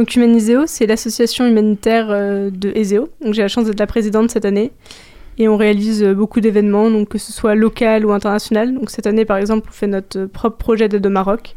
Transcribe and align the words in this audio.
Donc 0.00 0.16
Humaniseo, 0.16 0.62
c'est 0.64 0.86
l'association 0.86 1.46
humanitaire 1.46 2.08
de 2.08 2.72
Ezeo. 2.74 3.10
Donc 3.22 3.34
j'ai 3.34 3.42
la 3.42 3.48
chance 3.48 3.66
d'être 3.66 3.80
la 3.80 3.86
présidente 3.86 4.30
cette 4.30 4.46
année. 4.46 4.72
Et 5.36 5.46
on 5.46 5.58
réalise 5.58 6.02
beaucoup 6.02 6.40
d'événements, 6.40 7.04
que 7.04 7.18
ce 7.18 7.32
soit 7.32 7.54
local 7.54 8.06
ou 8.06 8.12
international. 8.12 8.72
Donc 8.72 8.88
cette 8.88 9.06
année, 9.06 9.26
par 9.26 9.36
exemple, 9.36 9.68
on 9.68 9.72
fait 9.72 9.88
notre 9.88 10.24
propre 10.24 10.56
projet 10.56 10.88
d'aide 10.88 11.04
au 11.06 11.10
Maroc. 11.10 11.54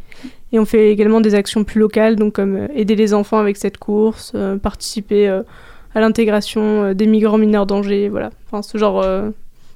Et 0.51 0.59
on 0.59 0.65
fait 0.65 0.91
également 0.91 1.21
des 1.21 1.35
actions 1.35 1.63
plus 1.63 1.79
locales, 1.79 2.17
donc 2.17 2.33
comme 2.33 2.67
aider 2.75 2.97
les 2.97 3.13
enfants 3.13 3.39
avec 3.39 3.55
cette 3.55 3.77
course, 3.77 4.33
participer 4.61 5.29
à 5.29 6.01
l'intégration 6.01 6.93
des 6.93 7.07
migrants 7.07 7.37
mineurs 7.37 7.65
d'Angers, 7.65 8.09
voilà. 8.09 8.31
Enfin, 8.45 8.61
ce 8.61 8.77
genre, 8.77 9.01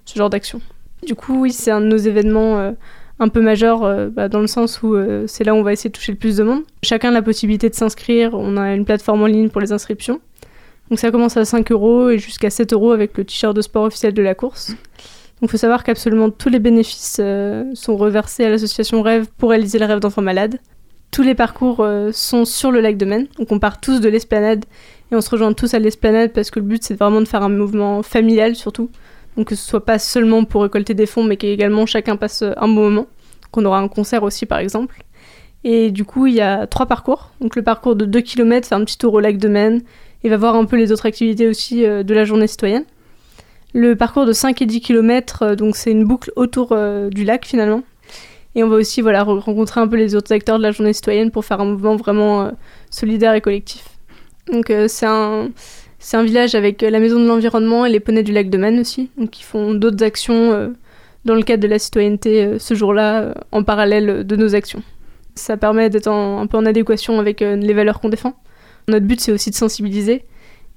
ce 0.03 0.19
genre 0.19 0.29
d'action. 0.29 0.59
Du 1.05 1.15
coup, 1.15 1.43
oui, 1.43 1.53
c'est 1.53 1.71
un 1.71 1.79
de 1.79 1.85
nos 1.85 1.95
événements 1.95 2.59
euh, 2.59 2.71
un 3.19 3.29
peu 3.29 3.41
majeurs 3.41 3.83
euh, 3.83 4.09
bah, 4.09 4.29
dans 4.29 4.39
le 4.39 4.47
sens 4.47 4.81
où 4.83 4.93
euh, 4.93 5.25
c'est 5.27 5.43
là 5.43 5.53
où 5.53 5.57
on 5.57 5.63
va 5.63 5.73
essayer 5.73 5.89
de 5.89 5.95
toucher 5.95 6.11
le 6.11 6.17
plus 6.17 6.37
de 6.37 6.43
monde. 6.43 6.63
Chacun 6.83 7.09
a 7.09 7.11
la 7.11 7.21
possibilité 7.21 7.69
de 7.69 7.75
s'inscrire. 7.75 8.33
On 8.33 8.57
a 8.57 8.73
une 8.73 8.85
plateforme 8.85 9.23
en 9.23 9.25
ligne 9.25 9.49
pour 9.49 9.61
les 9.61 9.71
inscriptions. 9.71 10.21
Donc 10.89 10.99
ça 10.99 11.11
commence 11.11 11.35
à 11.35 11.43
5 11.43 11.71
euros 11.71 12.09
et 12.09 12.17
jusqu'à 12.17 12.49
7 12.49 12.73
euros 12.73 12.91
avec 12.91 13.17
le 13.17 13.25
t-shirt 13.25 13.55
de 13.55 13.61
sport 13.61 13.83
officiel 13.83 14.13
de 14.13 14.21
la 14.21 14.35
course. 14.35 14.69
Donc 14.69 15.49
il 15.49 15.49
faut 15.49 15.57
savoir 15.57 15.83
qu'absolument 15.83 16.29
tous 16.29 16.49
les 16.49 16.59
bénéfices 16.59 17.21
sont 17.73 17.97
reversés 17.97 18.45
à 18.45 18.49
l'association 18.49 19.01
Rêve 19.01 19.27
pour 19.37 19.49
réaliser 19.49 19.79
le 19.79 19.85
rêve 19.85 19.99
d'enfants 19.99 20.21
malades. 20.21 20.59
Tous 21.11 21.23
les 21.23 21.35
parcours 21.35 21.85
sont 22.13 22.45
sur 22.45 22.71
le 22.71 22.79
lac 22.79 22.95
de 22.97 23.05
Maine. 23.05 23.27
Donc 23.37 23.51
on 23.51 23.59
part 23.59 23.81
tous 23.81 23.99
de 23.99 24.07
l'esplanade 24.07 24.63
et 25.11 25.15
on 25.15 25.21
se 25.21 25.29
rejoint 25.29 25.51
tous 25.51 25.73
à 25.73 25.79
l'esplanade 25.79 26.31
parce 26.31 26.49
que 26.49 26.59
le 26.59 26.65
but 26.65 26.81
c'est 26.81 26.95
vraiment 26.95 27.19
de 27.19 27.27
faire 27.27 27.43
un 27.43 27.49
mouvement 27.49 28.01
familial 28.01 28.55
surtout. 28.55 28.89
Donc 29.37 29.47
que 29.47 29.55
ce 29.55 29.65
soit 29.65 29.85
pas 29.85 29.99
seulement 29.99 30.43
pour 30.43 30.63
récolter 30.63 30.95
des 30.95 31.05
fonds, 31.05 31.23
mais 31.23 31.37
qu'également 31.37 31.85
chacun 31.85 32.17
passe 32.17 32.43
un 32.43 32.67
bon 32.67 32.89
moment. 32.89 33.07
Qu'on 33.51 33.63
aura 33.63 33.79
un 33.79 33.87
concert 33.87 34.23
aussi 34.23 34.45
par 34.45 34.59
exemple. 34.59 35.03
Et 35.63 35.91
du 35.91 36.05
coup, 36.05 36.27
il 36.27 36.33
y 36.33 36.41
a 36.41 36.67
trois 36.67 36.85
parcours. 36.85 37.31
Donc 37.41 37.55
le 37.55 37.61
parcours 37.61 37.95
de 37.95 38.05
2 38.05 38.21
km, 38.21 38.67
faire 38.67 38.77
un 38.77 38.85
petit 38.85 38.97
tour 38.97 39.13
au 39.13 39.19
lac 39.19 39.37
de 39.37 39.47
Maine, 39.47 39.81
et 40.23 40.29
va 40.29 40.37
voir 40.37 40.55
un 40.55 40.65
peu 40.65 40.77
les 40.77 40.91
autres 40.91 41.05
activités 41.05 41.47
aussi 41.47 41.85
euh, 41.85 42.03
de 42.03 42.13
la 42.13 42.25
journée 42.25 42.47
citoyenne. 42.47 42.85
Le 43.73 43.95
parcours 43.95 44.25
de 44.25 44.31
5 44.31 44.61
et 44.61 44.65
10 44.65 44.81
km, 44.81 45.43
euh, 45.43 45.55
donc 45.55 45.75
c'est 45.75 45.91
une 45.91 46.05
boucle 46.05 46.31
autour 46.35 46.69
euh, 46.71 47.09
du 47.09 47.23
lac 47.23 47.45
finalement. 47.45 47.83
Et 48.55 48.63
on 48.63 48.69
va 48.69 48.77
aussi 48.77 49.01
voilà, 49.01 49.23
rencontrer 49.23 49.81
un 49.81 49.87
peu 49.87 49.97
les 49.97 50.15
autres 50.15 50.33
acteurs 50.33 50.57
de 50.57 50.63
la 50.63 50.71
journée 50.71 50.93
citoyenne 50.93 51.29
pour 51.29 51.45
faire 51.45 51.61
un 51.61 51.65
mouvement 51.65 51.95
vraiment 51.95 52.49
solidaire 52.89 53.35
et 53.35 53.41
collectif. 53.41 53.87
Donc 54.51 54.73
c'est 54.87 55.05
un, 55.05 55.49
c'est 55.99 56.17
un 56.17 56.23
village 56.23 56.55
avec 56.55 56.83
euh, 56.83 56.89
la 56.89 56.99
maison 56.99 57.19
de 57.19 57.27
l'environnement 57.27 57.85
et 57.85 57.89
les 57.89 57.99
poneys 57.99 58.23
du 58.23 58.31
lac 58.31 58.49
de 58.49 58.57
Maine 58.57 58.79
aussi, 58.79 59.09
donc 59.17 59.39
ils 59.39 59.43
font 59.43 59.73
d'autres 59.73 60.03
actions 60.03 60.53
euh, 60.53 60.69
dans 61.25 61.33
le 61.35 61.41
cadre 61.41 61.63
de 61.63 61.67
la 61.67 61.79
citoyenneté 61.79 62.43
euh, 62.43 62.59
ce 62.59 62.75
jour-là, 62.75 63.33
en 63.51 63.63
parallèle 63.63 64.25
de 64.25 64.35
nos 64.35 64.53
actions. 64.53 64.83
Ça 65.35 65.57
permet 65.57 65.89
d'être 65.89 66.07
un 66.07 66.47
peu 66.47 66.57
en 66.57 66.65
adéquation 66.65 67.19
avec 67.19 67.41
les 67.41 67.73
valeurs 67.73 67.99
qu'on 67.99 68.09
défend. 68.09 68.33
Notre 68.87 69.05
but, 69.05 69.19
c'est 69.21 69.31
aussi 69.31 69.51
de 69.51 69.55
sensibiliser. 69.55 70.23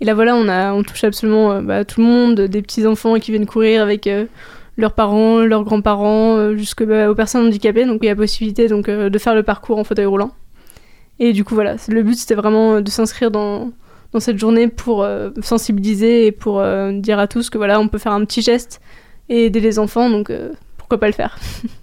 Et 0.03 0.05
là, 0.05 0.13
voilà, 0.13 0.37
on, 0.37 0.49
a, 0.49 0.83
touche 0.83 1.03
absolument 1.03 1.63
bah, 1.63 1.87
tout 1.87 2.03
le 2.03 2.07
monde, 2.07 2.41
des 2.43 2.61
petits-enfants 2.61 3.19
qui 3.19 3.31
viennent 3.31 3.47
courir 3.47 3.81
avec 3.81 4.07
leurs 4.77 4.93
parents, 4.93 5.39
leurs 5.39 5.65
grands-parents, 5.65 6.55
jusqu'aux 6.59 6.85
bah, 6.85 7.15
personnes 7.15 7.47
handicapées. 7.47 7.87
Donc, 7.87 8.01
il 8.03 8.07
y 8.07 8.11
a 8.11 8.15
possibilité 8.17 8.69
donc, 8.69 8.91
de 8.91 9.19
faire 9.19 9.35
le 9.35 9.43
parcours 9.43 9.79
en 9.79 9.85
fauteuil 9.85 10.05
roulant. 10.05 10.33
Et 11.21 11.33
du 11.33 11.43
coup, 11.43 11.55
voilà, 11.55 11.77
le 11.89 12.03
but, 12.03 12.17
c'était 12.17 12.35
vraiment 12.35 12.83
de 12.83 12.91
s'inscrire 12.91 13.31
dans, 13.31 13.71
dans 14.13 14.21
cette 14.21 14.39
journée 14.39 14.69
pour 14.69 15.03
euh, 15.03 15.31
sensibiliser 15.41 16.27
et 16.27 16.33
pour 16.33 16.61
euh, 16.61 16.93
dire 16.93 17.19
à 17.19 17.27
tous 17.27 17.51
que 17.51 17.59
voilà, 17.59 17.81
on 17.81 17.89
peut 17.89 17.99
faire 17.99 18.13
un 18.13 18.25
petit 18.25 18.43
geste 18.43 18.81
et 19.29 19.47
aider 19.47 19.61
les 19.61 19.79
enfants, 19.79 20.11
donc 20.11 20.31
euh, 20.31 20.53
pourquoi 20.77 20.99
pas 20.99 21.07
le 21.07 21.13
faire 21.13 21.39